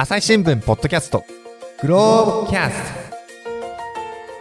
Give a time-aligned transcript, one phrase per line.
[0.00, 1.26] 朝日新聞ポッドキャスト。
[1.82, 2.94] グローブキャス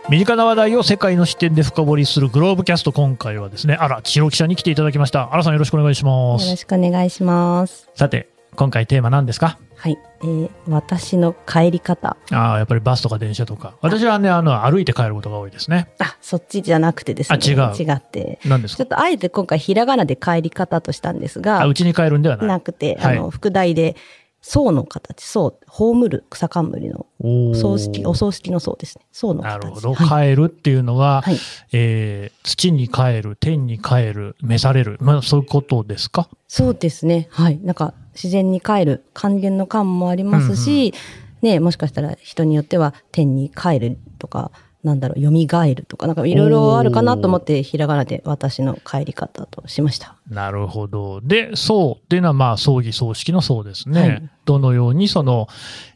[0.08, 2.94] 身近な話題を世界の視点で深掘りするグローブキャスト。
[2.94, 5.34] 今回はですね荒千尋記者に来ていただきました。
[5.34, 6.46] 荒さんよろしくお願いします。
[6.46, 7.90] よろしくお願いします。
[7.94, 9.60] さて今回テーマ何ですか？
[9.76, 12.16] はい、えー、私の帰り方。
[12.32, 13.76] ああやっぱりバスとか電車とか。
[13.82, 15.90] 私はねあの歩いて帰ることが多いですね。
[16.00, 17.38] あそっちじゃなくてですね。
[17.38, 17.76] あ違う。
[17.76, 18.40] 違って。
[18.46, 18.78] 何ですか？
[18.78, 21.62] ちょっとあえて今回ひらがなで帰り方としたんですが。
[21.62, 22.48] あうちに帰るんではない。
[22.48, 23.18] なくて、はい。
[23.18, 23.98] あの副題で
[24.42, 27.06] 層の形層葬る草冠の
[27.54, 29.06] 葬式お葬式の層ですね。
[29.12, 29.50] 層の形。
[29.50, 31.38] なるほど、はい、帰るっていうのは、はい。
[31.74, 36.30] えー土に帰る天に帰る召される、まあ、そういうことですか？
[36.48, 37.28] そうですね。
[37.32, 37.60] はい。
[37.60, 40.94] なんか自然に帰る還元の感もありますし、
[41.42, 44.52] ねもしかしたら人によっては天に帰るとか
[44.84, 45.30] なんだろう蘇
[45.76, 51.22] るとかなんかいろいろあるかなと思ってひらがなで私の帰り方としましたなるほど。
[51.22, 54.02] で、葬っていうのは、まあ、葬儀葬式の葬ですね。
[54.02, 55.48] はいどのようにその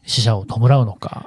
[0.06, 1.26] 死者を弔うのか、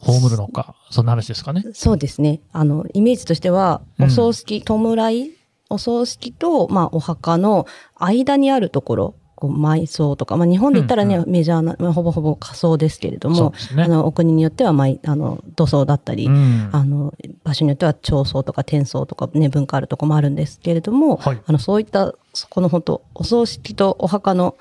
[0.00, 1.62] 葬るのか、そんな話ですかね。
[1.72, 2.40] そうですね。
[2.52, 5.30] あの、イメージとしては、うんお葬式、弔い、
[5.70, 13.82] お葬式と、まあ、お墓の間にあるところ、こう埋葬とか、まあ、日本で言ったらね、うんメジャーな、まあ、ほぼほぼ仮葬ですけれども、ね。
[13.82, 16.70] あの、お国によっては、まあ、あの、土葬だったり、うん。
[16.72, 21.40] あの、場所によっては長葬とか天葬とかね、文化あるとこもあるんですけれども、はい。
[21.44, 22.14] あの、そういった、
[22.48, 24.56] この本当お葬式とお墓の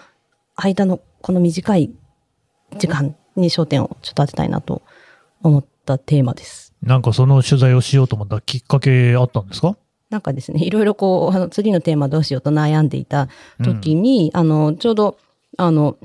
[0.55, 1.91] 間のこの短い
[2.77, 4.81] 時間に焦点をちょっと当てたいなと
[5.41, 6.73] 思ったテーマです。
[6.81, 9.77] なんかその取材をしようと思ったきっかけあったんですか？
[10.13, 13.29] なんかですね、いろいろこう、あの、次のテーマどうしようと悩んでいた
[13.63, 15.17] 時に、あの、ちょうど、
[15.57, 15.97] あの、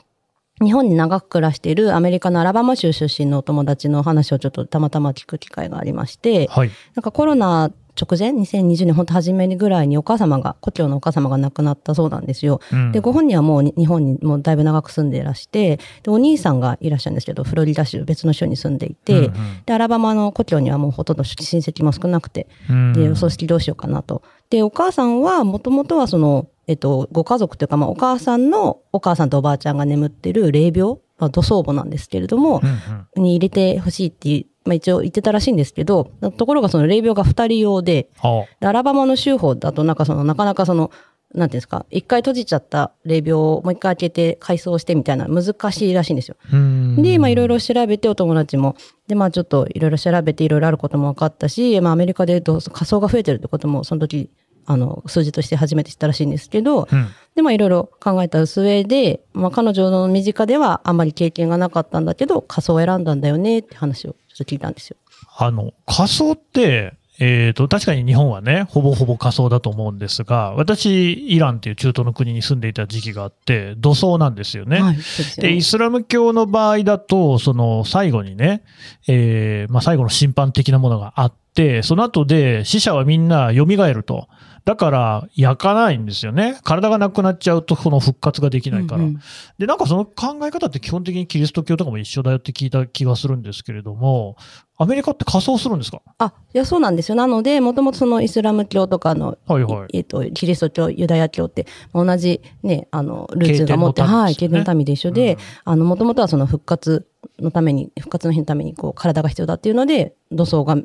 [0.62, 6.70] 日本に長く暮らしているアメリカのアラバマ州出身のお友達の話をちょっとたまたま聞く機会がありまして、はい。
[6.94, 12.60] なんかコロナ直前、2020年本当初めぐらいにお母様が、故郷のお母様が亡くなったそうなんですよ。
[12.72, 19.32] うんで、ご本人はもうに日本にもうだいぶ長く住んでいらして、で、お兄さんがいらっしゃるんですけど、フロリダ州別の州に住んでいて、うんうん
[19.66, 24.22] で、アラバマの故郷にはもうほとんど親戚も少なくて、うんで、お葬式どうしようかなと。
[24.50, 33.22] で、お母さんは、もともとはその、えっと、ご家族というか、まあ、お母さんの、お母さんとおばあちゃんが眠ってる霊廟、まあ、土葬墓なんですけれども、うんうん。
[33.22, 40.90] に入れてほしいっていう、まあ、一応言ってたらしいんですけど、ところがその霊廟が二人用で、あでアラバマの州法だと、なんかその、なかなかその、
[41.34, 46.36] なんていうんですか、一回閉じちゃった霊廟をもう一回開けて改装してみたいな難しいらしいんですよ。
[46.52, 47.02] うん。
[47.02, 48.76] で、まあいろいろ調べてお友達も、
[49.08, 54.30] で、まあちょっといろいろ調べていろいろあることも分かったし、まあアメリカで仮想が増えてるってこともその時、
[54.70, 64.96] あの、数字として初めて知ったらしいんですけど、うんで、まあいろいろ考えた上で、まあ彼女の身近ではあんまり経験がなかったんだけど、仮想を選んだんだよねって話をちょっと聞いたんですよ。
[65.38, 74.80] あの、仮想って、えっ、と、確かに日本はね、ほぼほぼ仮想だと思うんですが、私、イランっていう中東の国に住んでいた時期があって、土葬なんですよね。
[74.80, 74.96] はい、
[75.36, 78.64] で、ねイスラム教の場合だと、その最後にね、
[79.06, 84.28] えーまあ最後の審判的なものがあって、その後で死者はみんな蘇ると。
[84.68, 86.58] だから焼かないんですよね。
[86.62, 89.00] 体がなくなっちゃうとこの復活ができないから。
[89.00, 89.20] うんうん
[89.56, 94.36] で、なんかその考え方って基本的にキリスト教とかも一緒だよって聞いた気がするんですけれども、
[94.76, 96.02] アメリカって仮装するんですか？
[96.18, 97.14] あ、いや、そうなんですよ。
[97.14, 99.96] なので、もともとそのイスラム教とかの、はいはい。
[99.96, 107.08] えっ、と、キリスト教、ユダヤ教って、同じね、あの、ルーツが持って、経典の民はい、経典の民で一緒で、うんあの、もともとはその復活
[107.40, 110.76] のために、復活の日のために、こう、体が必要だっていうので、土葬が、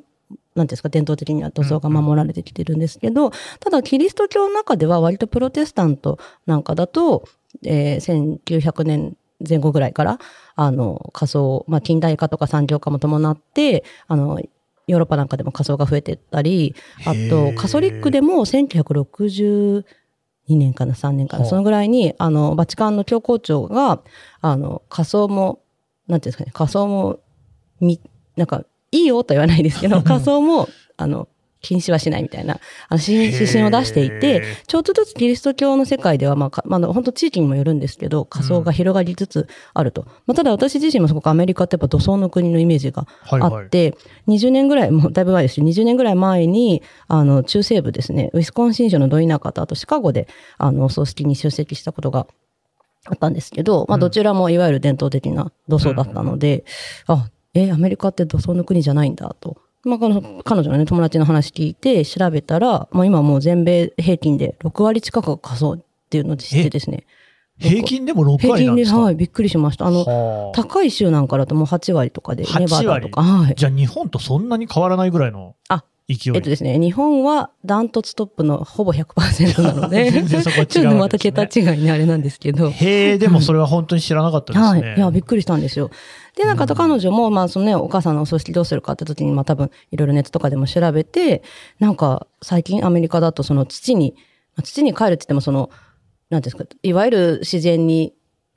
[0.56, 7.28] なんですか、伝統的には土葬が守られてきてるんですけど、ただ、キリスト教の中では割とプロテスタントなんかだと、
[7.64, 10.20] えー、1900年前後ぐらいから、
[10.56, 14.40] あの、仮想、まあ、近代化とか産業化も伴って、あの、
[14.88, 16.76] ヨーロッパなんかでも仮想が増えてったり、
[17.06, 17.58] あへと、ー。
[17.58, 19.84] カソリックでも1962
[20.50, 24.02] 年かな、3年かな、はあそのぐらいに、あの、バチカンの教皇庁が、
[24.42, 25.62] あの、仮想も、
[26.08, 27.20] なんていうんですかね、仮想も、
[27.80, 28.00] み、
[28.36, 31.28] なんか、いいよとは言わないですけど、 仮想も、あの、
[31.64, 32.60] 禁止はしないみたいな、
[32.90, 40.06] あの、指指針を出していてちょっとずつキリスト教の世界では、まあ、かまあ、本当地域にもよるんですけど、仮想が広がりつつあると。
[40.28, 43.64] まあ、ただ私自身もすごくアメリカってやっぱ土葬の国のイメージがはいはい。
[43.64, 43.96] あって、
[44.28, 50.28] 20年ぐらい、もうだいぶ前ですし、20年ぐらい前に、あの、中西部ですね、ウィスコンシン州のドイナカと、あとシカゴで、
[50.58, 52.28] あの、お葬式に出席したことが
[53.06, 54.02] あったんですけど、まあ、うん。
[54.02, 56.66] どちらもいわゆる伝統的な土葬だったので、
[57.08, 59.58] あ、え、アメリカって土葬の国じゃないんだと。
[59.84, 65.80] まあ、この彼女のね、友達の話聞いて調べたら、まあ、今もう全米平均で6割近くが仮想っ
[66.10, 67.04] ていうのを知ってですね。
[67.60, 69.00] 平均でも6平均で、割なんですか？
[69.00, 69.86] はい、びっくりしました。
[69.86, 73.56] あの、はあ高い州なんかだともう8割とかで、8ネバダとか、はい。
[73.56, 75.56] じゃあ日本とそんなに変わらないぐらいの。
[75.70, 76.34] あ、勢い？
[76.36, 82.70] えっとですね、日本はダントツトップのほぼ100%なので、 全然そこは違うねちょっとまた桁違いにあれなんですけど。
[82.72, 84.82] へえ、でもそれは本当に知らなかったですね。
[84.90, 84.98] はい。
[84.98, 85.92] いや、びっくりしたんですよ。
[86.36, 91.44] で、なんか、彼女も、まあ、そのね、お母さんのお葬式どうするかって時に、まあ、多分、いろいろネットとかでも調べて、
[91.80, 94.16] なんか、最近アメリカだと、その土に、
[94.56, 95.70] まあ土に帰るって言っても、その、
[96.30, 98.14] なんですか、いわゆる自然に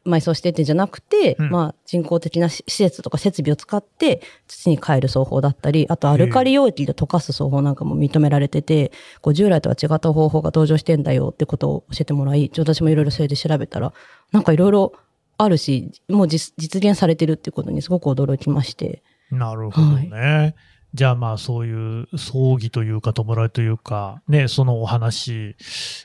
[0.06, 1.50] 埋葬してってんじゃなくて、うん。
[1.50, 13.92] まあ、人工的なし施設とか設備を使って、土に帰る奏法だったり、あと、アルカリ容器で溶かす奏法なんかも認められてて、こう、従来とは違った方法が登場してんだよってことを教えてもらい、私もいろいろそれで調べたら、
[14.32, 14.92] なんかいろいろ、
[15.38, 19.02] あるし、もう実実現されてるっていうことにすごく驚きまして。
[19.30, 20.54] なるほどね。
[20.94, 25.54] じゃあまあそういう葬儀というか弔いというか、ね、そのお話、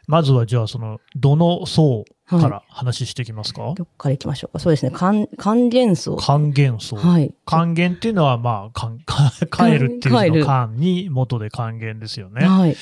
[0.05, 4.59] まずはじゃあその、どの層から話していきますか、どっから行きましょうか？
[4.59, 4.91] そうですね。
[4.91, 6.17] 還還元層。
[6.17, 6.97] 還元層。
[6.97, 7.33] はい。
[7.45, 8.99] 還元っていうのはまあ、還
[9.49, 12.45] 帰るっていう字の還に元で還元ですよね。
[12.45, 12.75] はい。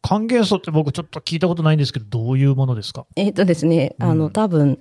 [0.00, 3.04] 還元層って僕ちょっと聞いたことないんですけど、どういうものですか？
[3.16, 4.78] えっ、とですね、あの、うん多分、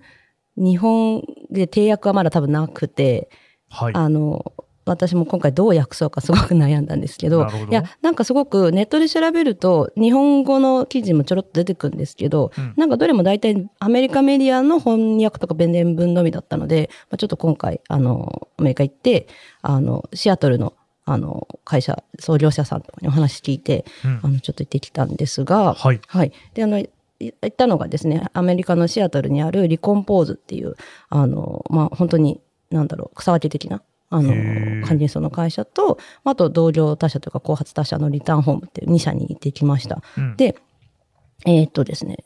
[0.57, 3.29] 日本で締約はまだ多分なくて、
[3.69, 3.93] はい。
[3.95, 4.53] あの、
[4.87, 19.27] 私も今回どう訳そうかすごく悩んだんですけど、どいや、なんかすごくネットで調べると、日本語の記事もちょろっと出てくるんですけど、うんなんかどれも大体アメリカメディアの翻訳とか弁伝文のみだったので、まあ、ちょっと今回、あの、アメリカ行って、
[19.61, 20.73] あの、シアトルの、
[21.05, 25.99] あの、会社、創業者さんとかにお話聞いて、うんあの、ちょっと行ってきたんですが、はい。
[26.07, 26.31] はい。
[26.53, 26.89] で、あの、い
[27.19, 30.75] 行ったのがですね、アメリカのシアトルにあるリコンポーズっていう、
[31.09, 40.01] あの、まあ、本当に、なんだろう、草分け的な、あの管理層の会社と、あと同業他社というか後発他社のリターンホームっていう2社に行ってきました。
[40.17, 40.37] うん。
[40.37, 40.55] で、
[41.45, 42.23] えーっとですね、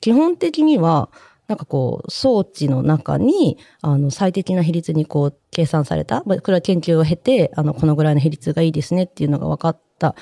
[0.00, 1.08] 基本的には、
[1.46, 10.14] なんかこう、装置の中に、あの、最適な比率にこう、計算された、まあこれは研究を経て、あの、このぐらいの比率がいいですねっていうのが分かった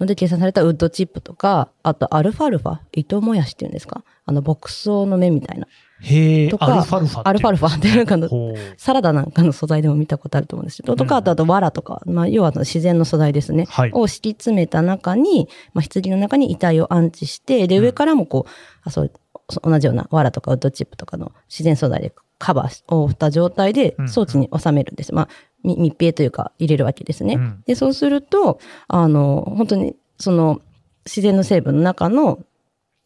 [0.00, 4.04] ので、計算されたウッドチップとか、あとアルファルファ、糸もやしっていうんですか？
[4.26, 5.66] あの、牧草の芽みたいな。
[6.00, 8.28] へえ、とかアルファルファアルファルファってなんかの、
[8.76, 13.66] サラダなんかの素材でも見たことあると思うんですけど、とか、あと、あと、藁とか、まあ、要は自然の素材ですね。
[13.68, 13.90] はい。
[13.92, 18.50] を敷き詰めた中に、まあ、棺の中に遺体を安置して、で、上からもこう、
[18.84, 19.12] あそう、
[19.50, 25.14] そ同じような藁とかウッドチップとかの自然素材でカバーをした状態でうん装置に収めるんです。
[25.14, 25.32] まあ、み
[25.64, 27.34] 密閉というか入れるわけですね。
[27.34, 30.60] うんで、そうすると、あの、本当に、その、
[31.04, 32.38] 自然の成分の中の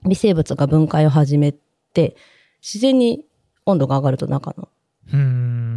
[0.06, 2.16] 微生物が分解を始めて、
[2.60, 3.24] 自然に
[3.66, 4.68] 温度が上がると中の。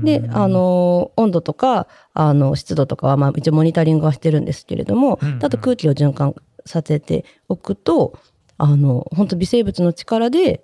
[0.03, 6.35] で、あ、の、温度とか、あの、湿度とかは、まあ、一応モニタリングはしてるんですけれども、うんうんあと空気を循環
[6.65, 8.17] させておくと、
[8.57, 10.63] あの、本当微生物の力で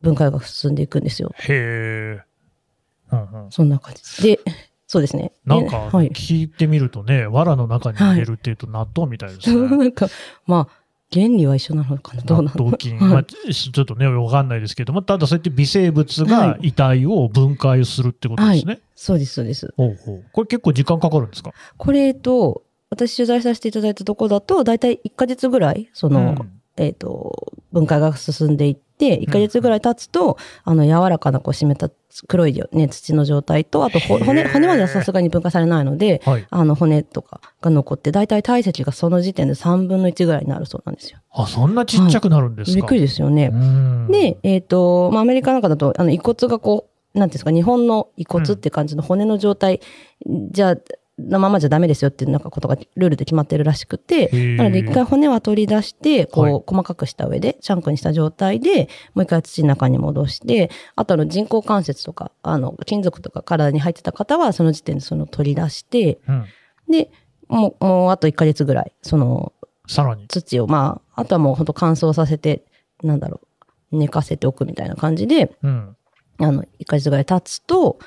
[0.00, 1.32] 分解が進んでいくんですよ。
[1.34, 2.22] へえ。
[3.12, 4.22] うんうんそんな感じ。
[4.22, 4.40] で、
[4.92, 5.32] そうですね。
[5.46, 5.88] なんか。
[5.88, 9.68] 聞いてみるとね、藁の中に入れるっていうと納豆みたいですね。
[9.74, 10.06] なんか、
[10.46, 12.22] まあ、原理は一緒なのかな？
[12.24, 12.98] どうなの菌。
[12.98, 18.80] はいまあ、ちょっとね、わかんないですけども、ただそうやって微生物がは遺体を分解するってことですね。
[18.94, 19.72] そうです、そうです。
[19.78, 20.24] ほうほう。
[20.30, 21.52] これ結構時間かかるんですか？
[21.78, 31.90] これと、私取材させていただいたところだと、だいたい1ヶ月ぐらい、その、うんえっ、と、分解が進んでいって、1ヶ月ぐらい経つと、あの、柔らかなこう湿った
[32.28, 36.46] 黒いね、土の状態と、あと骨、骨まではさすがに分解されないので、はい。
[36.50, 41.18] あの、骨とかが残って、だいたい体積がその時点で3分の1ぐらいになるそうなんですよ。
[41.32, 43.50] あ、そんなちっちゃくなるんですか、びっくりですよね。
[43.52, 49.80] うんで、えっ、と、まあ、アメリカなんかだと、あの、遺骨がこう、なんですか、日本の遺骨って感じの骨の状態、
[50.50, 50.76] じゃあ、
[51.18, 66.44] のままじゃダメですよっていうなんかことがルールで決まってるらしくて、なので一回骨は取り出して、こう、はい細かくした上で、チャンクにした状態で、もう一回土の中に戻して、あとあの人工関節とか、あの、金属とか体に入ってた方は、その時点でその取り出して、うん。
[66.90, 67.10] で、
[67.48, 69.52] もう、もうあと1ヶ月ぐらい、その
[69.86, 70.26] さらに。
[70.28, 72.64] 土を、まあ、あとはもう本当乾燥させて、
[73.02, 73.40] なんだろ
[73.92, 75.96] う、寝かせておくみたいな感じで、うん。
[76.38, 77.98] あの、1ヶ月ぐらい経つと、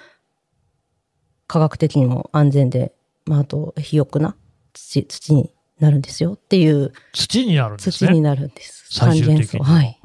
[1.48, 2.94] 科学的にも安全で、
[3.26, 4.36] まあ、あと、肥沃な
[4.74, 8.10] 土、土になるんですよっていう、土になるんですね。
[8.10, 8.86] 土になるんです。
[8.92, 10.00] 最終的にはい。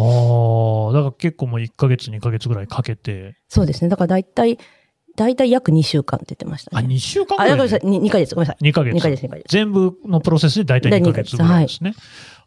[0.00, 0.02] あ
[0.90, 3.34] あ、だから結構もう1ヶ月、2ヶ月ぐらいかけて。
[3.48, 3.88] そうですね。
[3.88, 4.58] だから大体、
[5.16, 6.94] 大体約2週間って言ってましたあ、ね。
[6.94, 7.56] 2週間ぐあ、らい？
[7.56, 7.80] でごめんなさい。
[7.80, 8.64] 2ヶ月、ごめんなさい。
[8.68, 8.96] 2ヶ月。
[8.96, 9.44] 2ヶ月、2ヶ月。
[9.48, 11.94] 全部のプロセスで大体2ヶ月ぐらいですね。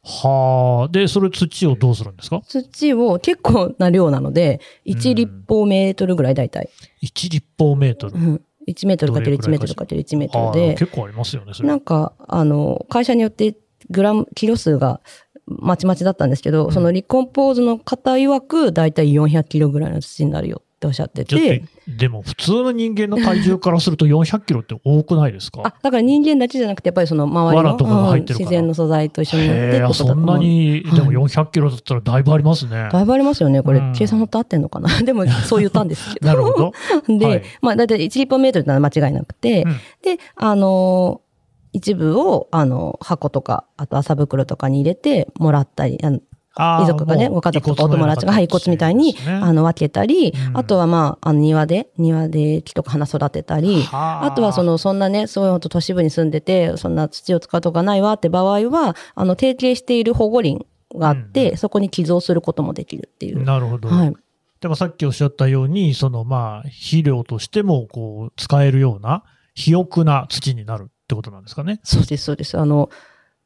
[0.04, 0.92] はあ。
[0.92, 2.42] で、それ土をどうするんですか？
[2.48, 6.70] 土を結構な量なので、うん1立方メートルぐらい大体。
[7.03, 8.13] ?1 立方メートル。
[8.13, 8.41] うん。
[8.67, 11.51] 1メートルかける1メートルかける1メートルで、結構ありますよね。
[11.62, 13.55] なんか、あの、会社によって
[13.89, 15.01] グラム、キロ数が
[15.46, 21.64] まちまちだったんですけど、うんそのリコンポーズの方曰く、だいたい400キロぐらいの土になるよっておっしゃってて。
[21.88, 25.62] でも普通の人間の体重からすると400キロって多くないですか？
[25.64, 32.90] あ、だから人間だけじゃなくて、やっぱりその周りのうん自然の素材と一緒に乗ってってそんなに、でも400キロだったらだいぶありますね。
[32.92, 33.62] だいぶありますよね。
[33.62, 33.80] これ。
[33.80, 34.90] うん、計算本当合ってんのかな？
[35.04, 36.26] でも、そう言ったんですけど。
[36.28, 36.72] なるほど。
[37.08, 37.44] で、はい。
[37.62, 39.72] まあ、だいたい1立方メートルってのは間違いなくて、うん。
[40.02, 41.32] で、あのー
[41.74, 45.98] 一部を、あの、箱とか、あと麻袋とかに入れてもらったり、
[46.58, 63.43] 遺族がね、ご家族とかお友達が、はい、遺骨みたいに、あの、分けたり、うんあとはまあ、あの、庭で、庭で木とか花育てたり、はああとはその、そんなね、そういうと都市部に住んでて、そんな土を使うとかないわって場合は、あの、提携している保護林があって、うんそこに寄贈することもできるっていう。
[63.43, 63.89] なるほど。
[63.89, 64.13] はい。
[64.60, 69.24] でもさっきおっしゃったように、そのまあ、肥料としてもこう、使えるような、
[69.55, 71.79] 肥沃な土になるってことなんですかね。
[71.84, 72.58] そうです、そうです。
[72.58, 72.89] あの、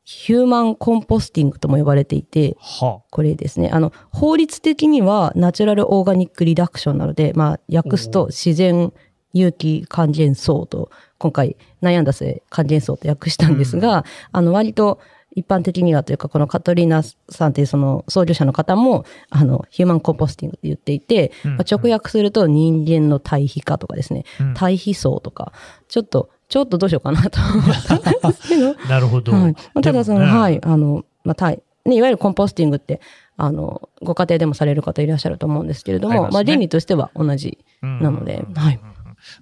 [0.06, 3.72] ヒューマンコンポスティングとも呼ばれていて、はこれですね。
[3.74, 8.94] あの、法律的にはナチュラルオーガニックリダクションなので、まあ、訳すおと自然
[9.34, 15.00] 有機還元層と、今回悩んだ末還元層と訳したんですが、あの、割と
[15.36, 25.52] 一般的にはというか、このカトリーナさんというその創業者の方も、あの、ヒューマンコンポスティングって言っていて、うんまあ、直訳すると人間の対比化とかですね、うん対比層とか、
[25.90, 28.76] ちょっと、ちょっとどうしようかなと思ったんですけど、あ。
[28.90, 29.34] なるほど。
[29.34, 29.52] はい。
[29.52, 33.02] まあただその、ねはい、あの、まあ、たい、ね、いわゆるコンポスティングって、
[33.36, 37.58] あの、ご家庭でもされる方いらっしゃると思うんですけれども、ますねまあ、原理としては同じ。
[37.84, 38.80] うんなのではい。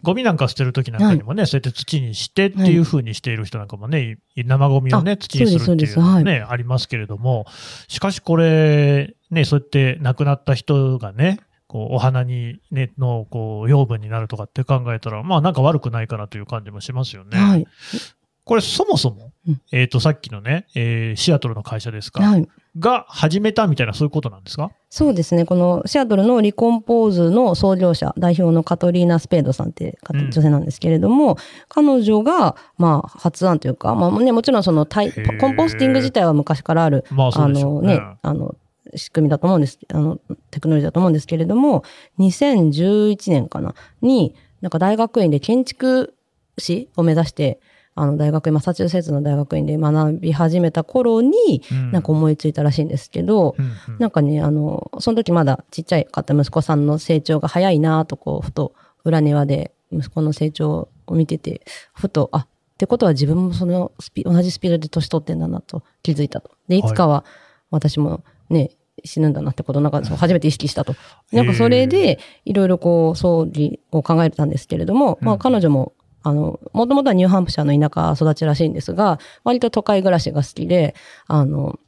[0.01, 7.45] ゴミなんか捨てるときなんかにもね、そうやって土にしてっていうふうにしている人なんかもね、生ゴミをね、あ土にするっていうのでね、ありますけれども、
[7.87, 17.37] しかしこれ、ね、そうやって亡くなった人がね、こうお花に、ね、のこう養分になるとかって考えたら、まあなんか悪くないかなという感じもしますよね。
[17.37, 17.67] はい。
[18.45, 22.47] これそもそも、うんえっ、と、さっきのね、えーシアトルの会社ですか、はい。
[22.79, 24.71] が始めたみたいなそういうことなんですか？
[24.89, 25.45] そうですね。
[25.45, 31.37] このシアトルのリコンポーズの創業者、代表のカトリーナ・スペードさんって女性なんですけれども、
[31.69, 37.47] 彼女が、まあ、発案というか、まあね、もちろんそのタイコンポスティング自体は昔からあるまあそあ。
[37.47, 38.55] のね、あの、
[38.95, 40.17] 仕組みだと思うんです、あの、
[40.51, 41.83] テクノロジーだと思うんですけれども、
[42.19, 46.13] 2011年かな、に、なんか大学院で建築
[46.57, 47.59] 士を目指して、
[47.95, 51.91] あの、大学院、マサチューセッツの大学院で学び始めた頃に、うん。
[51.91, 53.99] なんか思いついたらしいんですけど、うんうん。
[53.99, 58.73] なんかね、あの、その時まだちっちゃい方、息子さんの成長が早いなと、こう、ふと、
[59.03, 61.61] 裏庭で息子の成長を見てて、
[61.93, 62.47] ふと、あ、っ
[62.77, 66.51] てことは自分もそのスピ、同じスピードで年取ってんだなと気づいたと。
[66.67, 66.83] で、い。
[66.83, 67.23] つかは
[67.69, 68.71] 私もね、
[69.05, 70.95] 死ぬんだなってことをなんか初めて意識したと。
[71.31, 75.37] なんかそれで、いろいろこう、葬儀を考えたんですけれども、まうん。
[75.37, 80.95] あ彼女も、あの、もともとはニューハンプシャーの田舎育ちらしいんですが、割と都会暮らしが好きで、
[81.27, 81.79] あの、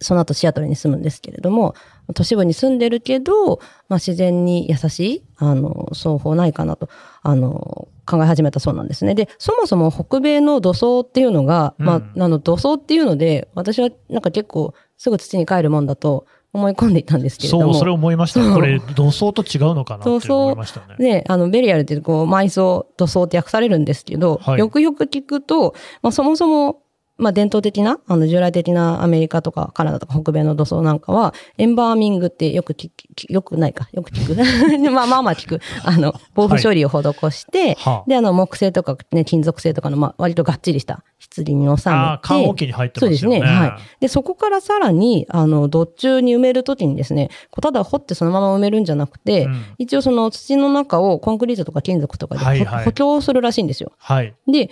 [0.00, 1.74] その後シアトルに住むんですけれども、
[2.14, 3.56] 都市部に住んでるけど、
[3.88, 6.88] まあ、自然に優しい、あの、双方ないかなと、
[7.22, 9.14] あの、考え始めたそうなんですね。
[9.14, 17.64] で、そもそも北米の土葬っていうのが、まうんあ、あの、土葬っていうので、私はなんか結構すぐ土に帰るもんだと思い込んでいたんですけれども。
[17.64, 18.54] そう、それ思いました。
[18.54, 20.96] これ、土葬と違うのかなって思いましたね。
[20.98, 26.83] で、あの、ベリアルってこう、埋葬、土葬って訳されるんですけど、はいよくよく聞くと、まあ、そもそも、
[27.16, 34.34] まあ、伝統的な、あの、従来的なアメリカとかカナダとか北米の土葬なんかは、エンバーミングってよく聞く、よくないか、よく聞く。
[34.90, 35.60] まあまあまあ聞く。
[35.84, 41.04] あの、防腐処理を施して、はあで、あの、木製とかね、金属製とかの、まあ、割とがっちりした
[41.36, 41.88] 棺に収めて。
[41.90, 43.16] ああ、缶桶に入ってますよね。
[43.16, 43.56] そうですね。
[43.56, 43.72] はい。
[44.00, 47.30] で、そこからさらに、あの、土中に埋めるときにですね、
[47.64, 53.92] ただ掘ってそのまま埋めるんじゃなくて、うん一応その土の中をコンクリートとか金属とかでほ、はいはい補強するらしいんですよ。
[53.98, 54.34] はい。
[54.46, 54.70] で、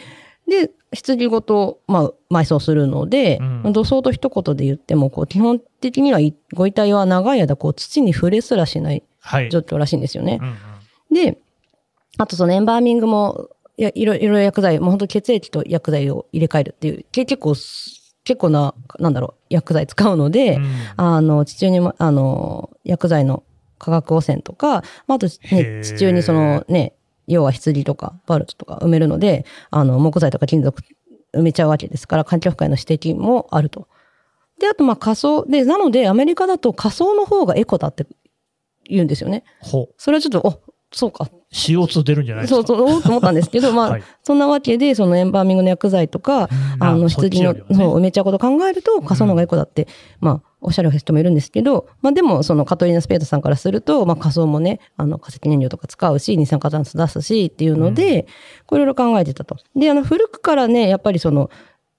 [0.53, 0.71] で、
[1.03, 9.51] 棺ごと、まあ、埋葬するので、うん土葬と一言で言っても、こう、基本的にはいご遺体は長い間、こう、土に触れすらしないはい。
[9.51, 10.45] 状況らしいんですよねう。
[10.45, 10.57] んうん
[11.13, 11.39] で、
[12.19, 20.67] あとそのエンバーミングも、いやいろいろ薬剤、もう本当血液と薬剤を入れ替えるっていう、け結構す、結構な、なんだろう、薬剤使うので、うん
[20.97, 23.43] あの、地中にも、あの、薬剤の
[23.79, 26.95] 化学汚染とか、まあ、あと、ね、地中にそのね、
[27.27, 30.83] 要は棺とかバルトとか埋めるので、あの、木材とか金属
[31.35, 33.89] 埋めちゃうわけですから、環境負荷への指摘もあると。
[34.61, 38.07] で、あと、まあ、仮想、で、なので、アメリカだと仮想の方がエコだって
[38.89, 39.45] 言うんですよね。
[39.61, 39.95] ほう。
[39.97, 40.61] それはちょっと、お、
[40.95, 42.67] そうか CO2 出るんじゃないですか？
[42.67, 49.89] そうそう、と思ったんですけど、 まあ、はいそんなわけで、そのエンバーミングの薬剤とか、うんあの、あそっち羊の、そう、埋めちゃうことを考えると、仮想の方がエコだって、
[50.21, 58.27] まあ、おっしゃる人もいるんですけど、まあでも、そのカトリーナ・スペードさんからすると、まあ仮想もね、あの、化石燃料とか使うし、二酸化炭素出すし、っていうので、
[58.67, 59.57] こういろいろ考えてたと。
[59.77, 61.51] で、あの、古くからね、やっぱりその、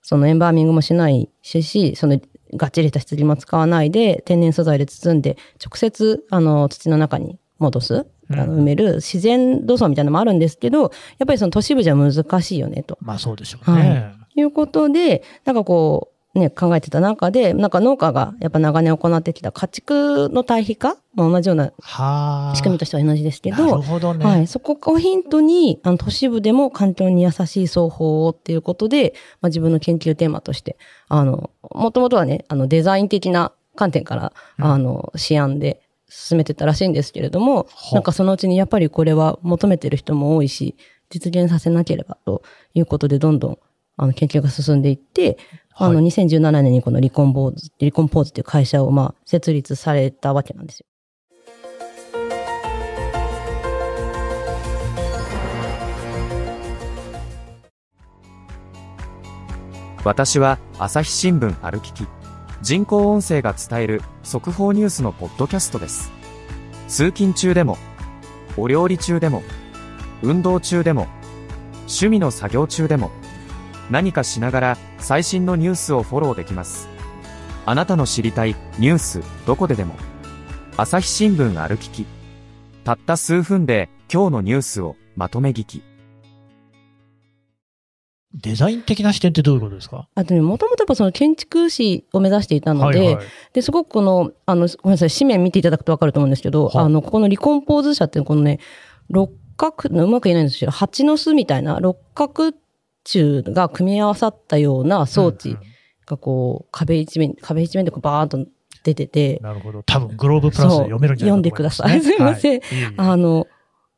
[0.01, 2.19] そのエンバーミングもしないし、その、
[2.55, 8.05] がっちりした棺も使わないで、天然素材で包んで、直接、あの、土の中に戻す、うん
[8.39, 10.91] あの埋める自然土層みたいなのもあるんですけど、やっ
[11.27, 12.97] ぱりその都市部じゃ難しいよねと。
[13.01, 14.13] まあそうでしょうね。
[14.35, 22.55] いうことで、なんかこう、ね、考えてた中で、なんか農家がやっぱ長年行ってきた家畜の堆肥化も同じようなはあ。
[22.55, 24.25] 仕組みとしては同じですけなるど、ほどね。
[24.25, 40.75] はい、そこをヒントに、あの、都市部でも環境に優しい双方をっていうことで、まあ、自分の研究テーマとして、あの、もともとはね、あの、デザイン的な観点から、うんあの、試案で進めてたらしいんですけれども、ほなんかそのうちにやっぱりこれは求めてる人も多いし、
[41.09, 42.41] 実現させなければと
[42.73, 43.57] いうことで、どんどん、
[43.97, 45.37] あの、研究が進んでいって、
[45.75, 50.85] あの、はい2017年にこのリコンボーズ、リコンポーズっていう会社を、まあ、設立されたわけなんですよ。
[60.03, 62.05] 私は朝日新聞歩きき
[62.61, 66.11] 人工音声が伝える速報ニュースのポッドキャストです
[66.89, 67.77] 通勤中でも
[68.57, 69.43] お料理中でも
[70.21, 71.07] 運動中でも
[71.83, 73.11] 趣味の作業中でも
[73.89, 76.87] 何かしながら最新のニュースをフォローできます。
[77.65, 79.95] あなたの知りたいニュースどこででも。
[80.75, 82.05] 朝日新聞歩きき。
[82.83, 85.83] たった数分で今日のニュースをまとめ聞き。
[88.33, 90.07] デザイン的な視点ってどういうことですか？
[90.15, 93.25] あとね、もともとやっぱその建築士を目指していたので、はいはい。
[93.53, 98.59] で、すごくこの、あの、ごめんなさい、紙面見ていただくとわかると思うんですけど、はあの、ここのリコンポーズ社っていうこのね、
[99.09, 102.53] 六角、うまく言えないんですけど、蜂の巣みたいな六角
[103.03, 105.57] 柱が組み合わさったような装置
[106.05, 108.45] がこう、壁一面、壁一面でこうバーンと
[108.83, 109.83] 出てて、なるほど。
[109.83, 111.89] 多分、グローブプラスで読めるんじゃないかと思います、ね。
[111.89, 112.01] そう読んでください。
[112.01, 112.51] すいません。
[112.51, 112.87] はいいえい。
[112.91, 113.47] えあの、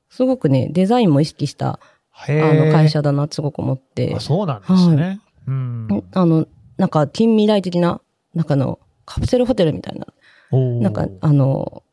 [0.09, 1.79] すごくね、デザインも意識した、
[2.13, 4.13] あの、会社だなってすごく思って。
[4.15, 5.19] あ、そうなんですね。
[5.47, 6.03] うん。
[6.13, 6.47] あの、
[6.77, 8.01] なんか近未来的な、
[8.33, 10.07] なんかの、カプセルホテルみたいな。
[10.51, 11.83] なんか、あの、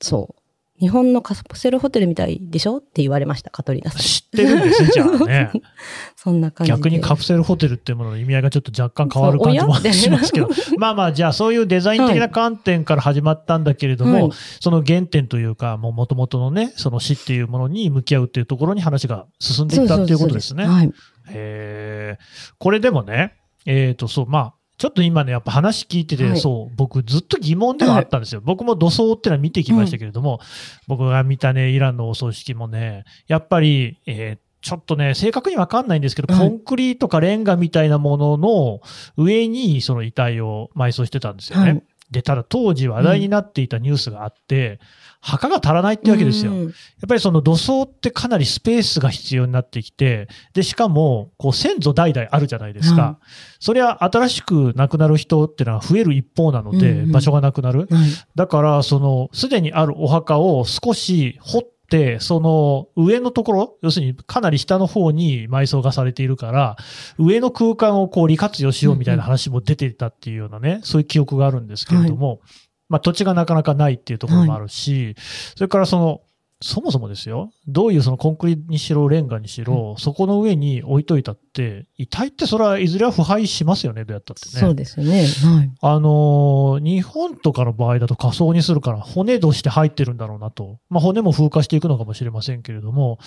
[0.00, 0.41] そう。
[0.82, 2.78] 日本のカプセルホテルみたいでしょ？
[2.78, 4.02] って言われました、カトリーナさん。
[4.02, 5.52] 知ってるんですね、じゃあね。
[6.16, 6.76] そんな感じで。
[6.76, 10.48] 逆にカプセルホテルっていうものの意味合いがちょっと若干変わる感じもしますけど。
[10.78, 20.66] まあまあ、じゃあそういうデザイン的な観点から始まったんだけれども、はいその原点というか、もう元々のね、その死っていうものに向き合うっていうところに話が進んでいったっていうことですね。
[20.66, 20.86] はい。
[20.86, 20.90] へ
[21.28, 22.18] え。
[22.58, 23.34] これでもね、
[23.66, 26.40] えっ、と、そう、まあ、ちょっと今ね、やっぱ話聞いてて、はい。
[26.40, 28.40] そう、僕ずっと疑問ではあったんですよ。
[28.44, 30.40] 僕も土葬ってのは見てきましたけれども、
[30.88, 36.48] 僕が見たね、イランのお葬式もね、やっぱり、えーちょっとね、正確にわかんないんですけど、はい。
[36.48, 38.80] コンクリートかレンガみたいなものの
[39.16, 41.70] 上にその遺体を埋葬してたんですよね。
[41.70, 44.78] はいで、ただ当時話題になっていたニュースがあって、
[45.20, 46.52] 墓が足らないってわけですよ。
[46.52, 46.72] うんやっ
[47.08, 53.02] ぱりその土葬ってかなりスペースが必要になってきて、で、しかも、こう先祖代々あるじゃないですか。
[53.02, 53.18] は
[53.58, 57.80] それは新しく亡くなる人ってのは増える一方なので、場所がなくなる。
[57.80, 57.88] はい
[58.34, 61.81] だから、その、すでにあるお墓を少し掘って、
[62.20, 66.76] その上のところ、要するにかなり下の方に埋葬がされているから、
[67.18, 72.40] 上の空間をこう利活用しようみたいな話も出ていたっていうようなね、そういう記憶があるんですけれども、
[72.88, 75.14] まあ土地がなかなかないっていうところもあるし、
[75.56, 76.20] それからその、
[76.62, 84.60] そもそもですよ、どういうそのコンクリにしろ、レンガにしろ、そこの上に置いといたって、遺体ってそれはいずれは腐敗しますよね、どうやったってね。
[84.60, 85.22] そうですよね。
[85.22, 85.70] はい。
[85.80, 90.78] あのー日本とかの場合だと仮想にするから骨として入ってるんだろうなと。
[90.88, 93.18] まあ骨も風化していくのかもしれませんけれども、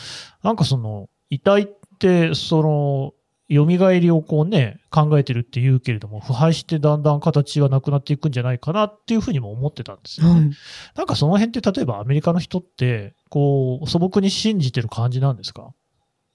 [0.44, 1.68] なんかその遺体っ
[2.00, 3.14] てその
[3.50, 3.66] 蘇
[4.00, 10.40] りをこうね、考えてるって言うけれども、腐敗してだんだん形はなくなっていくんじゃないかなっていうふうにも思ってたんですよね。
[10.40, 10.52] はい。
[10.96, 15.74] なんかその辺って例えばアメリカの人って、こう素朴に信じてる感じなんですか？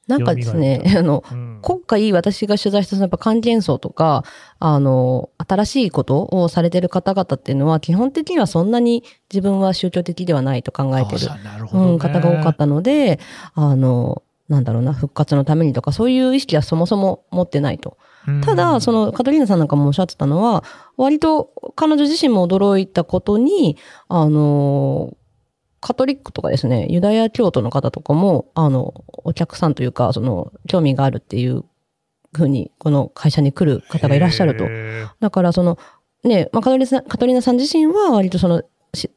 [0.07, 1.59] なんかです蘇ねあの、うん。
[1.63, 4.25] 今回私が取材したそのやっぱ関連層とか、
[4.59, 11.41] あの、新しいことをされてる方々っていうのは、基本的にはそんなに自分は宗教的ではないと考えてるね
[11.73, 13.21] うん、方が多かったので、
[13.55, 17.97] あの、なんだろうな、復活のためにとか、そういう意識はそもそも持ってないと。
[18.45, 20.65] ただ、その、カトリーナさんなんかもおっしゃってたのは、
[20.97, 25.17] 割と彼女自身も驚いたことに、あの、
[25.81, 31.65] カトリックとかですね、ユダヤ教徒の方とかも、あの、お客さんというか、その、興味があるっていう
[32.35, 34.65] ふうに、この会社に来る方がいらっしゃると。
[35.21, 35.79] だからその、
[36.25, 38.67] ね、まあ、カトリーナさん自身は割とその、し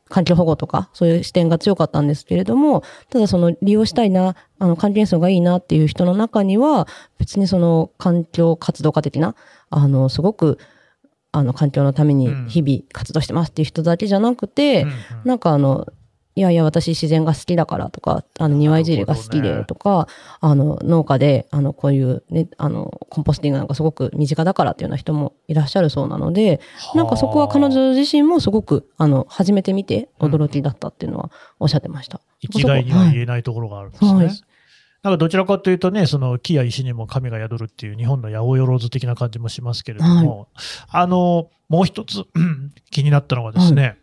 [0.10, 9.36] 環境保護とか、そういう視点が強かったんですけれども、ただその利用したいな、あの、環境演奏がいいなっていう人の中には、別にその環境活動家的な、
[9.70, 10.60] あの、すごく、
[11.32, 14.96] あの、環境のために日々活動してますっていう人だけじゃなくて、うんうん。
[15.26, 15.88] なんかあの、
[16.36, 20.08] いやいや、私自然が好きだからとか、あの、庭いじりが好きでとか、
[20.41, 26.60] あの、農家で、あの、こういうね、あの、コンポスティングなんかすごく身近だからっていうような人もいらっしゃるそうなので、
[26.96, 32.19] なんかそこは彼女自身もすごく、あの、初めて見て驚きだったっていうのはおっしゃってました。
[32.39, 34.12] 一概には言えないところがあるんですね。
[34.13, 34.30] はい
[35.04, 40.48] なんかどちらかというとね、その木や石にも神が宿るっていう日本の八百万的な感じもしますけれども、
[40.88, 42.24] あの、もう一つ
[42.89, 43.98] 気になったのがですね、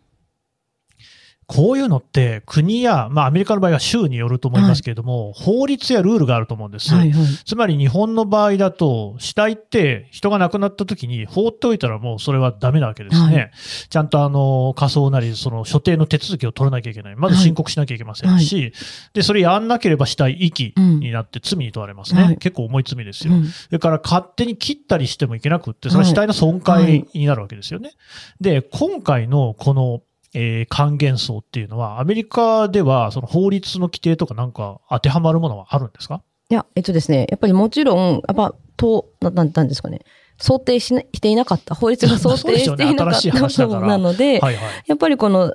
[1.51, 6.95] こういうのって国や、まあアメリカの場合は州によると思いますけれども、法律やルールがあると思うんです。
[6.95, 7.25] はいはい。
[7.45, 13.37] つまり日本の場合だと、死体って人が亡くなった時に放っておいたらもうそれはダメなわけですね。
[13.37, 13.49] は
[13.89, 17.17] ちゃんとあの、仮想なり、その所定の手続きを取らなきゃいけない。
[17.17, 18.71] まず申告しなきゃいけませんし、
[19.13, 22.23] で、それやんなければ死体遺棄になって罪に問われますね。
[22.23, 23.33] はい結構重い罪ですよ。
[23.33, 27.91] うんそれから勝手に切ったりしてもいけなくって、それは死体の損壊になるわけですよね。
[28.39, 30.01] で、今回のこの、
[30.33, 36.21] えー還元層っていうのは、アメリカではその法律の規定とかなんか当てはまるものはあるんですか？
[36.49, 40.01] いや、えっとですね、やっぱりもちろん、やっぱ、と、ななんなんですかね、
[40.37, 43.81] 想定しなしていなかった、法律が想定していなかっ そうでしょうね新しい話だから。
[43.81, 44.63] たなので、はいはい。
[44.87, 45.53] やっぱりこの、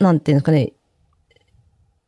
[0.00, 0.72] なんていうんですかね、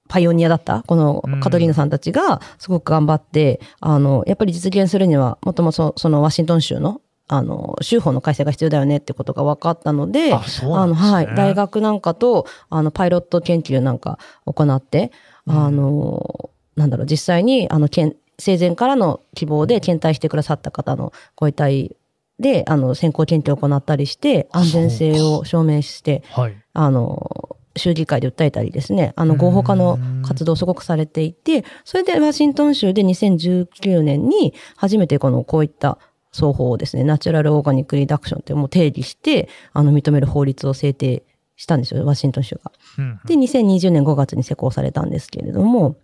[0.08, 1.40] パイオニアだった、このうん。
[1.40, 10.94] カトリーナさんたちがすごく頑張って、あの、やっぱり実現するには、もともとそのワシントン州の、あの、州法の改正が必要だよねってことが分かったので、あ、そうなんあの。
[10.94, 11.34] はい。
[11.34, 15.10] 大学なんかと、あの、パイロット研究なんか行って、
[15.46, 21.96] あの、なんだろう、実際に、あの、生前からの希望で検体してくださった方のご遺体
[22.38, 26.54] で、あの、先行研究を行ったりして、安全性を証明して、はい。
[26.74, 35.98] あの、州議会で訴えたりですね、あの、合法化の活動をすごくされていて、それでワシントン州で2019年に初めてこの、こういった
[36.36, 41.22] 双方をですね、ナチュラルオーガニックリダクションってもう定義して、あの、認める法律を制定
[41.56, 42.70] したんですよ、ワシントン州が。
[42.98, 45.96] うんで、2020年5月に施行されたんですけれども、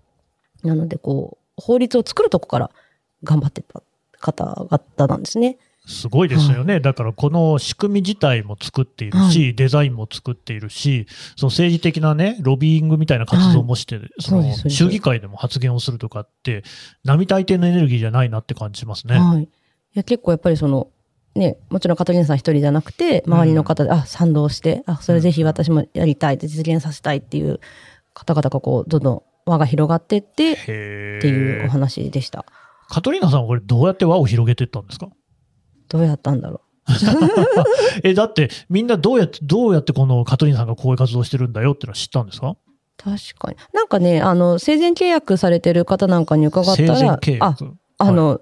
[0.62, 2.70] なので、こう、法律を作るとこから
[3.22, 3.82] 頑張ってた
[4.18, 5.58] 方々なんですね。
[5.84, 6.78] すごいですよね。
[6.78, 16.62] だからこの仕組み自体も作っているし、はデザインも作っているし、その政治的なね、ロビーイングみたいな活動もして、そのそうですそうです州議会でも発言をするとかって、
[17.04, 19.18] 並大抵のエネルギーじゃないなって感じしますね。
[19.18, 19.48] はい。
[19.94, 20.88] いや、結構やっぱりその、
[21.34, 27.60] ね、もちろんカトリーナさん一人じゃなくて、周りの方で、あ、賛同して、あ、それぜひ私もやりたいって実現させたいっていう
[28.14, 32.44] 方々がこう、どんどん輪が広がってって、へってーいうお話でした。
[32.88, 35.08] カトリーナさんはこれどうやって輪を広げていったんですか？
[35.88, 36.60] どうやったんだろ
[38.02, 42.50] え、だってみんなどうやって、どうやってこのカトリーナさんがこういう活動をしてるんだよっていうのは知ったんですか？
[42.50, 42.56] う。
[43.02, 43.56] 確かに。
[43.72, 47.76] なんかね、あの、生前契約されてる方なんかに伺った生前ら、あ、契約？
[47.98, 48.40] あの、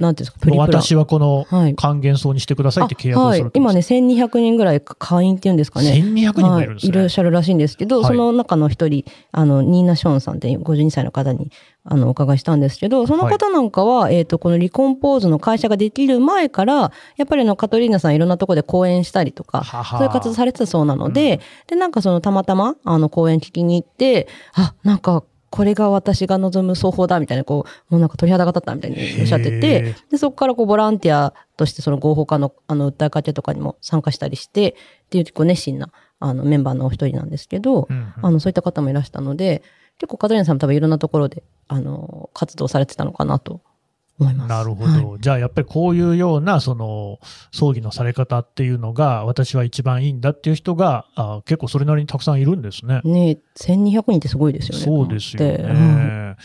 [0.00, 0.66] なんていうんですか、プリプラン。
[0.68, 1.74] 私はこのはい。
[1.74, 3.52] 還元層にしてくださいって契約をするはい。
[3.54, 5.92] 今ね、1200人ぐらい会員っていうんですかね。
[5.92, 7.08] 1200人もいるんですはい、いらっね。
[7.08, 11.52] しゃるらしいんですけど、はいその中の一人、あの、ニーナ・ショーンさんっていう52歳の方に、
[11.84, 38.14] あの、お伺いしたんですけど、その方なんかは、えっ、と、このリコンポーズの会社ができる前から、やっぱりあの、カトリーナさんいろんなところで講演したりとか、ははそういう活動されてたそうなので、で、なんかその、たまたま、あの、講演聞きに行って、あ、なんか、これが私が望む双方だ、みたいな、こう、もうなんか鳥肌が立ったみたいにおっしゃってへてー、で、そこからこう、ボランティアとしてその合法化の、あの、訴えかけとかにも参加したりして、っていう結構熱心な、あの、メンバーのお一人なんですけど、うんうん。
[38.22, 39.62] あの、そういった方もいらしたので、
[39.98, 43.60] 結構カトリーナさんも多分いろんなところで、あの、活動されてたのかなと
[44.24, 44.48] 思います。
[44.48, 45.18] なるほはいど。
[45.18, 47.18] じゃあ、やっぱりこういうような、その、
[47.52, 53.00] 葬儀のされ方っていうのが、私は一番いいんだっていう人が、あ結構それなりにたくさんいるんですね。
[53.04, 54.84] ね1200人ってすごいですよね。
[54.84, 56.36] そうですよね。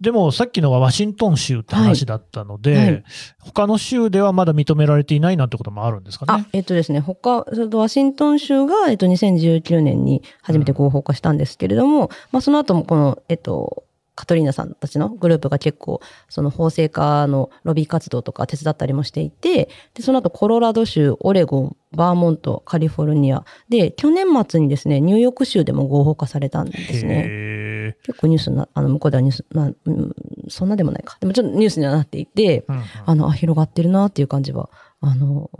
[0.00, 3.04] でも、さっきのはワシントン州って話だったので、はいはい
[3.38, 23.44] 他の州ではまだ認められていないなんてこともあるんですかあね。、えっとですね、他、それとワシントン州が、えっと、2019年に初めて合法化したんですけれども、まあ、その後もこの、えっと、カトリーナさんたちのグループが結構、その法制化のロビー活動とか手伝ったりもしていて、で、その後コロラド州、オレゴン、バーモント、カリフォルニア。
[23.68, 27.24] で、去年末にですね、ニューヨーク州でも合法化されたんですね。
[27.26, 30.14] へ結構ニュースな、あの、向こうではニュースな、うん、
[30.48, 31.16] そんなでもないか。
[31.20, 34.68] でもちょっとニュースにはなっていて、ーうんうんあの、あ、広がってるなっていう感じは、
[35.00, 35.50] あの、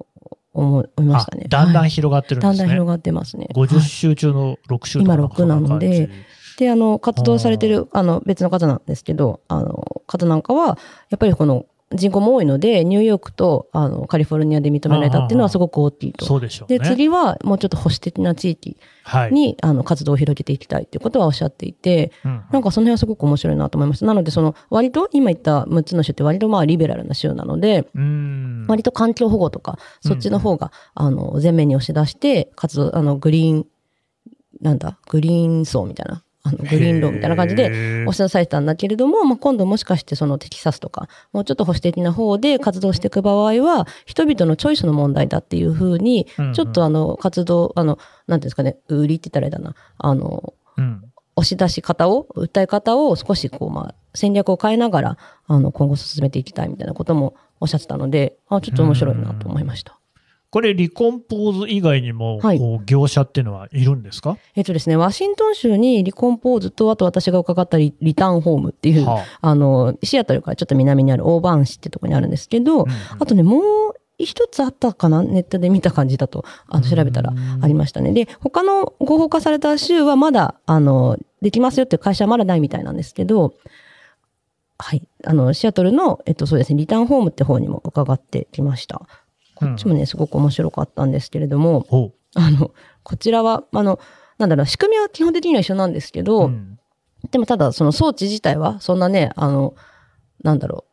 [0.55, 1.49] 思いましたねあ。
[1.49, 2.59] だんだんはい広がってるんですね。
[2.59, 3.49] だんだん広がってますね。
[3.55, 6.11] 50はい州中の6州とか今6なので
[6.59, 10.79] で、あの、活動されてる、あの、別の方なんですけど、あの、方なんかは、
[11.11, 16.25] やっぱりこの人口も多いので、ニューヨークと、あの、カリフォルニアで認められたっていうのはすごく大きいと。
[16.25, 16.79] そうでしょうね。
[16.79, 19.33] で、次はもうちょっと保守的な地域はい。
[19.33, 24.07] に、あの、活動を広げていきたいっていうことはおっしゃっていて、うんうんなんかその辺はすごく面白いなと思いました。
[24.07, 33.67] なので、その、割と、今言った6つの州って割とまあリベラルな州なので、うん割と環境保護とか、そっちの方が、あの、前面に押し出して、活動、あの、グリーン、
[34.61, 51.05] なんだ、グリーン層みたいな、あのグリーンローみたいな感じででおっしゃされてたんだけれども、まあ、今度もしかしてそのテキサスとか、もうちょっと保守的な方で活動していく場合は、人々のチョイスの問題だっていうふうに、ちょっとあの、活動、あの、なんていうんですかね、売りって言ったらあれだな、あの、うん。
[51.35, 60.02] 押し出し方を、訴え方を少しこう、まあ、戦略を変えながら、あの、今後進めていきたいみたいなこともおっしゃってたので、あちょっと面白いなと思いました。
[60.53, 75.23] これ、リコンポーズ以外にも、はいこう業者っていうのはいるんですか、えっとですね、ワシントン州にリコンポーズと、あと私が伺ったリリターンホームっていう、はあの、シアトルからちょっと南にあるオーバーン市ってとこにあるんですけど、うんうんあとね、もう一つあったかな？
[75.23, 78.12] ネットで見た感じだと、あの、調べたらありましたね。
[78.12, 83.55] で、他の合法化された州はまだ、あの、できますよっていう会社はまだないみたいなんですけど、
[84.79, 85.03] はい。
[85.25, 89.03] あの、シアトルの、えっと、そうですね、リターンホームって方にも伺ってきました。
[89.66, 92.12] こっちもね、すごく面白かったんですけれども、ほう。
[92.35, 92.72] あの、
[93.03, 93.98] こちらは、あの、
[94.38, 96.79] なんだろう、仕組みは基本的には一緒なんですけど、うん。
[97.31, 99.75] でもただその装置自体はそんなね、あの、
[100.42, 100.85] なんだろ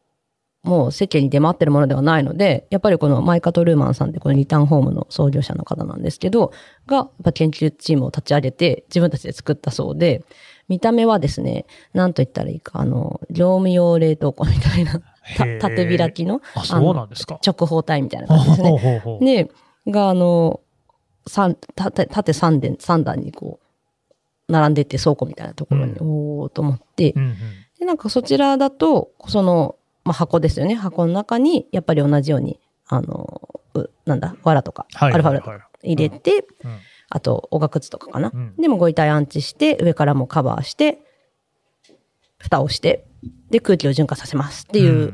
[0.63, 6.51] う、もう世間に出回ってるものではないので、やっぱりこのマイカ・トルーマンさんってこのリターンホームの創業者の方なんですけど、
[6.85, 10.23] が、研究チームを立ち上げて自分たちで作ったそうで、
[10.67, 15.01] 見た目はですね、なんと言ったらいいか、あの、業務用冷凍庫みたいな、
[15.59, 17.39] 縦開きのあ、そうなんですか。
[17.45, 18.69] 直方体みたいな感じですね。
[18.69, 19.25] ほうほうほう。
[19.25, 19.49] で、
[19.87, 20.61] が、あの、
[21.27, 27.35] 三縦縦3段、三段にこう、並んでって倉庫みたいなところに、うおーと思って、うんうん。
[27.79, 30.75] で、なんかそちらだと、その、まあ、箱ですよね。
[30.75, 33.41] 箱の中に、やっぱり同じように、あの、
[33.75, 36.79] うなんだ、藁とか、はいアルファベルとか入れて、うん。
[37.09, 38.31] あと、おがくつとかかな。
[38.33, 38.55] うん。
[38.57, 40.99] でもご遺体安置して、上からもカバーして、
[42.39, 43.05] 蓋をして、
[43.49, 45.13] で、空気を循環させますっていう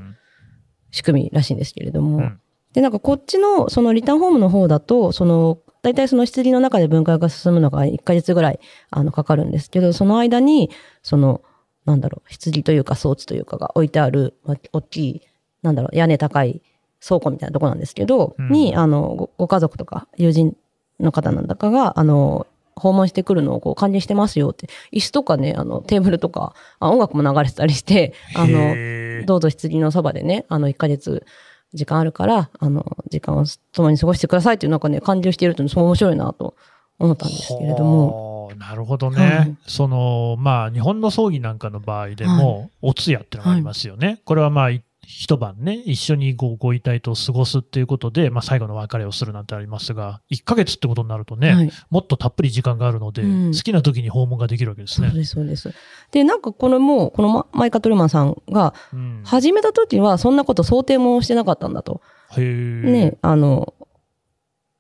[0.92, 2.40] 仕組みらしいんですけれども、うん。
[2.74, 10.70] で、なんかこっちの、そのリターンホームの方だと、その、大体その棺の中で分解が進むのが1ヶ月ぐらい、あの、かかるんですけど、その間に、
[11.04, 11.42] その、
[11.86, 15.22] なんだろう、棺というか装置というかが置いてある、まあ大きい、
[15.62, 16.62] なんだろう、屋根高い
[17.00, 18.50] 倉庫みたいなところなんですけど、うん。
[18.50, 20.58] に、あのご、ご家族とか友人
[21.00, 31.26] の方なんだかが、あの、訪問してくるのをこう管理してますよって、椅子とかね、あの、テーブルとか、あ音楽も流れてたりして、あの、どうぞ棺のそばでね、あの、1ヶ月
[31.74, 36.56] 時間あるから、あの、時間を共に過ごしてくださいっていうなんかね、感じをしているというのすごい面白いなと
[37.00, 38.30] 思ったんですけれども。
[38.30, 39.26] はあなるほどね。
[39.26, 44.22] はいその、まあ、日本の葬儀なんかの場合でも、お通夜ってのがありますよね。
[44.26, 51.72] これはまあ、い一晩ね、一緒にごご遺体と過ごすっていうことで、まあ、最後の別れをするなんてありますが、1ヶ月ってことになるとね、はい。
[51.90, 55.10] もっとたっぷり時間があるので、うん好きな時に訪問ができるわけですね。
[55.10, 55.74] そうです、そうです。
[56.12, 62.02] で、なんかこのもう、このママイカ・トルマンさんがうん始めた時はそんなこと想定もしてなかったんだと。
[62.32, 63.74] へーね、あの、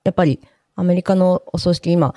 [0.03, 0.39] やっぱり
[0.75, 2.13] アメリカのお葬式、今、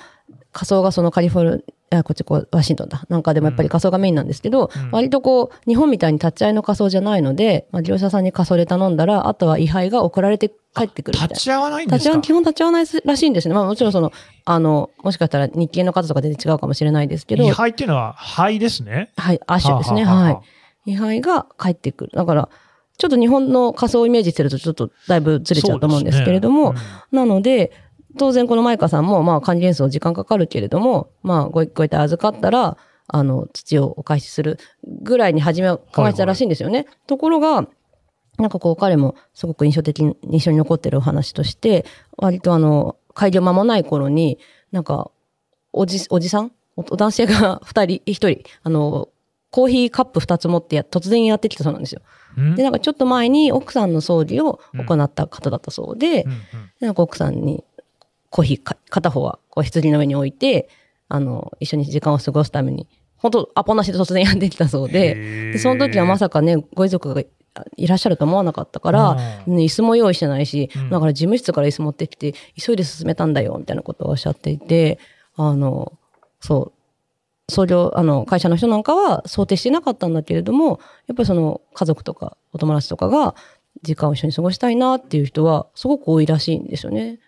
[0.53, 3.05] 仮装がそのカリフォルあこっちこうワシントンだ。
[3.09, 11.42] なんかでもやっぱり仮装がメインなんですけど、うん割とこう、日本みたいに立ち会いの仮装じゃないので、まあ、業者さんに仮装で頼んだら、あとは位牌が送られて帰ってくるみたいな立。
[11.44, 12.11] ち会わないんですか？
[12.16, 13.55] 立ち基本立ち会わないらしいんですね。
[13.55, 14.12] まあもちろんその、
[14.44, 19.11] あの、もしかしたら日系の方とか全然違うかもしれないですけど、位牌っていうのは灰ですね。
[19.16, 20.05] はい、アッシュですね。
[20.05, 20.42] は
[20.87, 20.92] い。
[20.92, 22.12] 位牌が帰ってくる。
[22.14, 22.48] だから、
[22.98, 27.72] ちょっと日本の仮装をイメージしてるとちょっとだいぶずれちゃうと思うんですけれども、そうですねなので、
[28.16, 34.59] 当然このマイカさんも、まあ、管理演奏時間かかるけれども、まあ、ごご遺体預かったら、あの、土をお返しする
[35.03, 36.87] ぐらいに初めは考えてたらしいんですよね。
[37.07, 37.66] ところが、
[38.38, 41.85] なんかこう彼もすごく印象的に、印象に残ってるお話として、
[42.16, 44.38] 割とあの、開業間もない頃に、
[44.73, 45.11] なんか、
[45.73, 46.53] おじ、おじさん？
[46.77, 49.09] お男性が 二人、一人、あの、
[49.51, 52.03] コーヒーカップ二つ持ってや、突然やってきたそうなんですよ。
[52.37, 52.55] うん？
[52.57, 56.38] で、なんかちょっと前に奥さんの葬儀を行った方だったそうで、うんうん
[56.81, 57.64] でなんか奥さんに
[58.31, 60.69] コーヒーか、片方はこう羊の上に置いて、
[61.09, 62.87] あの、一緒に時間を過ごすために、
[63.17, 65.14] 本当アポなしで突然やってきたそうで、
[65.53, 67.23] でその時はまさかね、ご遺族が
[67.77, 69.57] いらっしゃると思わなかったから、うん。
[69.57, 70.91] ね、椅子も用意してないし、うん。
[70.91, 74.99] だから事務室から椅子持ってきて、急いで進めたんだよ、みたいなことをおっしゃっていて、
[75.37, 75.93] あの、
[76.41, 76.73] そ
[77.49, 83.35] う、創業、あの、会社の人なんかは想定してなかったんだけれども、やっぱりその家族とかお友達とかが
[83.83, 87.19] 時間を一緒に過ごしたいなっていう人はすごく多いらしいんですよね。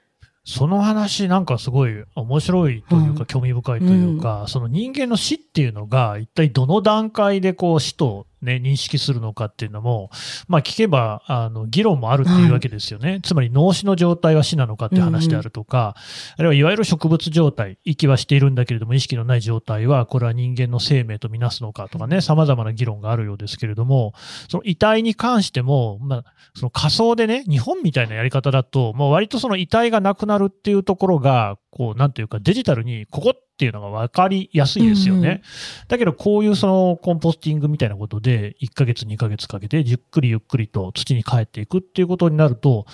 [0.50, 10.11] その話なんかすごい面白いというかうん興味深いというか、その人間の死っていうのが一体どの段階でこう死とね、認識するのかっていうのも、
[10.48, 13.20] まあ聞けば、あの、議論もあるっていうわけですよね。
[13.22, 15.94] つまり脳死の状態は死なのかっていう話であるとか、
[16.37, 24.14] あるいはいわゆる植物状態、息はしているんだけれども意識のない状態は、これは人間の生命とみなすのかとかね、様々な議論があるようですけれども、
[24.48, 26.24] その遺体に関しても、まあ、
[26.55, 35.28] その仮想でね、日本みたいなやり方だと、もう割とその遺体がなくなるっていうところが、こう、なんていうか、デジタルにここっていうのが分かりやすいですよね。
[35.28, 35.40] うん
[35.88, 42.86] だけど、こういうそのコンポスティングみたいなことで、1ヶ月、2ヶ月かけて、じっくりゆっくりと土に帰っていくっていうことになると、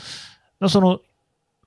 [0.69, 1.01] その、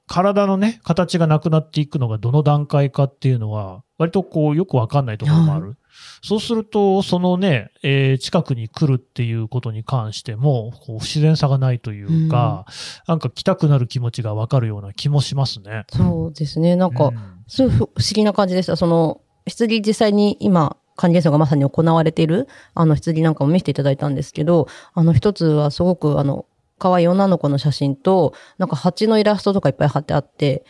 [0.06, 5.78] 体のね、形がなくなっていくのがどの段階かっていうのは、割とこう、よくわかんないところもある。
[5.90, 12.66] はそうすると、そのね、えー近くに来るっていうことに関しても、こう不自然さがないというか、
[13.08, 15.86] なんか来たくなる気持ちがわかるような気もしますね。
[15.90, 16.76] そうですね。
[16.76, 18.76] なんか、うんすごい不思議な感じでした。
[18.76, 26.46] その、棺実際に今、還元祭がまさに行われている、あの、棺なんかも見せていただいたんですけど、あの、一つはすごく、あの、
[26.80, 30.66] 可愛い女の子の写真と、なんか蜂のイラストとかいっぱい貼ってあって、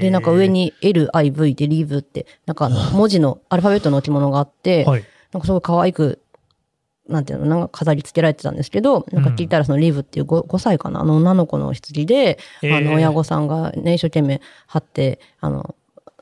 [0.00, 5.04] で、なんか上、に L、I、V でリーブって、なんか文字の アルファベットの置物があって、はい。
[5.32, 6.20] なんかすごい可愛く、
[7.08, 15.74] なんていうの、なんか飾り付けられてたんですけど、なんか聞いたらそのリーブっていう 5, 5歳かな、あの女の子の棺で、えーあの親御さんがね、一生懸命貼って、あの、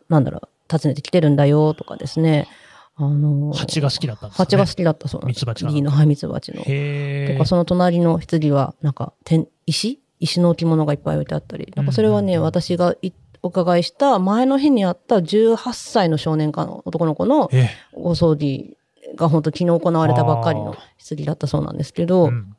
[0.08, 2.48] なんだろう、訪ねてきてるんだよとかですね。
[2.96, 4.44] あの、蜂が好きだったんですね。
[4.44, 5.36] 蜂が好きだったそうなんです。
[5.36, 6.62] ミツバチがの、はい、ミツバチの。
[6.66, 10.00] へーとか、その隣の棺は、なんか、天、石？
[10.18, 11.70] 石の置物がいっぱい置いてあったり。
[11.76, 18.76] なんかそれはね、うんうんうん私がいお伺いした前の日にあった18歳の少年かの男の子のえお葬儀
[19.14, 20.74] が本当昨日行われたばっかりの
[21.08, 22.56] 棺だったそうなんですけど、うん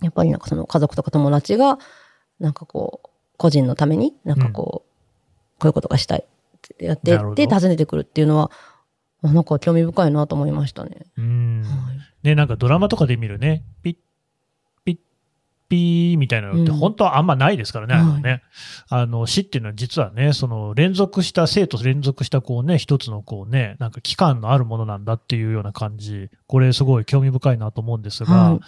[0.00, 1.78] やっぱりなんかその家族とか友達が、
[2.38, 8.50] なんかこう、個人のために、なんかこう、こういうことがしたいってやってなるほどで、訪ねてくるっていうのは、
[9.22, 11.06] あなんか興味深いなと思いましたね。
[11.16, 11.62] うん。
[11.64, 11.98] はい。
[12.22, 13.96] ね、なんかドラマとかで見るね、ピッ、
[14.84, 14.98] ピッ、
[15.68, 16.76] ピーみたいなのってうん。
[16.78, 18.42] 本当はあんまないですからね、あれははね。
[18.88, 28.60] あの、死っていうのは実はね、その連続した、生と連続したこうね、一つのこうね、なんか期間のあるものなんだっていうような感じ、これすごい興味深いなと思うんですが、はい。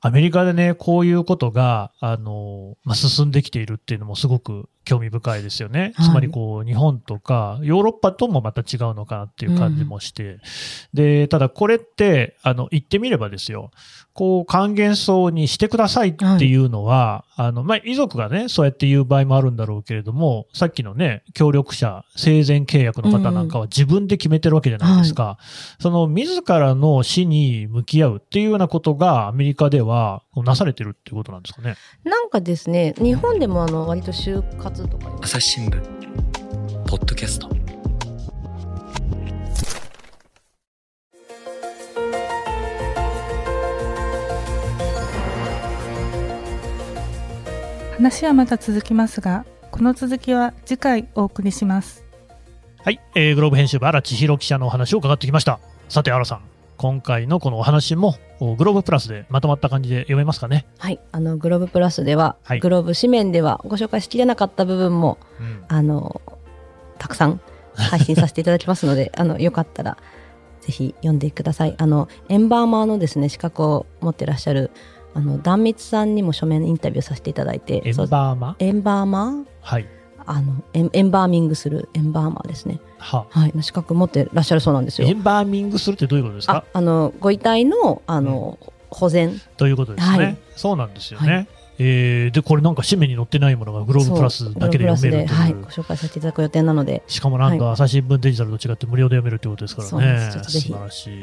[0.00, 5.92] アメリカでね、こういうことが、あの、まあ、進んできているっていうのもすごく興味深いですよね。
[5.94, 6.08] はい。
[6.08, 10.38] つまりこう、日本とか、ヨーロッパともまた違うのかなっていう感じもして、
[10.92, 13.70] で、ただこれって、あの、言ってみればですよ、
[14.14, 25.38] こう、還元層にしてくださいっていうのは、あの、まあ、遺族がね、そうやって言う場合もあるんだろうけれども、さっきのね、協力者、生前契約の方なんかは自分で決めてるわけじゃないですか。
[25.80, 31.76] その、自らの死に向き合うっていうようなことが、アメリカではなされてるっていうことなんですかね。
[32.04, 35.82] なんかですね、日本でもあの、割と就活とか朝日新聞
[36.86, 37.48] ポッドキャスト
[47.96, 52.04] 話はまた続きますが、この続きは次回お送りします。
[52.82, 55.60] はい、えー、グローブ編集部、荒千尋記者のお話を伺ってきました。
[55.88, 56.40] さて、荒さん、
[56.82, 60.66] 今回のこのお話も、おグローブプラスでまとまった感じで読めますかね？
[60.78, 60.98] はい。
[61.12, 65.64] あの、グローブプラスでは、はいグローブ紙面ではご紹介しきれなかった部分も、うん。
[65.68, 66.20] あの、
[66.98, 67.40] たくさん
[67.76, 69.96] 配信させていただきますので、 あの、よかったら、
[70.60, 71.76] ぜひ読んでください。
[71.78, 74.72] あの、エンバーマーのですね、資格を持ってらっしゃる、
[75.14, 79.44] あの、壇蜜さんにも書面インタビューさせていただいて、エンバーマエンバーマー？
[79.60, 79.86] はい。
[80.26, 82.80] あのエン、エンバーミングするエンバーマーですね。
[82.98, 83.26] は。
[83.30, 83.52] はい。
[83.54, 85.12] の資格持ってらっしゃるそうなんですよエ。
[85.12, 88.58] ンバーミングするってどういうことですあか、あの、ご遺体の、あの、
[88.90, 89.40] 保全。
[89.56, 90.16] ということですね。
[90.16, 91.32] はいそうなんですよね。
[91.34, 91.46] は
[91.78, 95.54] えーで、これなんか紙面に載ってないものがグローブプラスだけで読めるとはい。
[95.54, 101.22] ご紹介させていただく予定なので、しかもなんとは朝日新聞デジタルと違って無料で読めるということですからね素晴らしい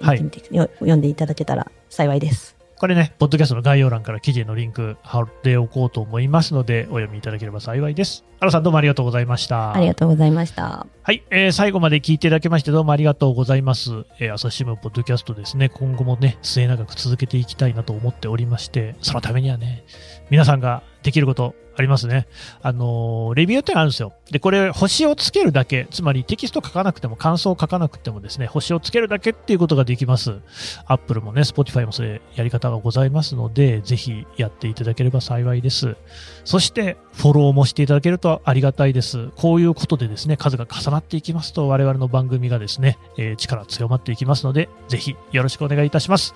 [0.00, 2.59] はい読んでいただけたら幸いです。
[2.80, 8.24] これね、ポッドキャストの概要欄から記事へのリンク貼っておこうと思いますので、お読みいただければ幸いです。
[8.38, 9.74] アラさんどうもありがとうございました。
[9.74, 10.86] ありがとうございました。
[11.02, 14.06] はい、えー最後まで聞いていただきましてどうもありがとうございます。
[14.18, 19.84] えー朝日新聞ポッドキャストですね、今後もね、末永く続けていきたいなと思っておりまして、そのためにはね、
[20.30, 22.26] 皆さんができることありますね。
[22.62, 24.12] あのレビューってあるんですよ。
[24.30, 30.38] で、これ、星をつけるだけ、つまりテキスト書かなくても、感想を書かなくてもですね、星をつけるだけっていうことができます。
[30.86, 35.96] Apple もね、Spotify もそれやり方がございますので、ぜひやっていただければ幸いです。
[36.44, 39.30] そして、フォローもしていただけるとありがたいです。
[39.36, 46.34] こういうことでですね、数が重なっていきますと、我々の番組がですね、えー力強まっていきますので、ぜひよろしくお願いいたします。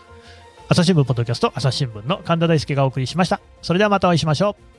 [0.69, 3.41] 朝日新聞ポッドキャスト、朝日新聞の神田大輔がお送りしました。
[3.61, 4.74] それではまたお会いしましょう。